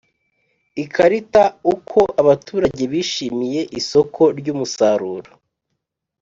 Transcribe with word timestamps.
Ikarita 0.83 1.43
uko 1.73 1.99
abaturage 2.21 2.83
bishimiye 2.91 3.61
isoko 3.79 4.21
ry 4.39 4.47
umusaruro 4.53 5.31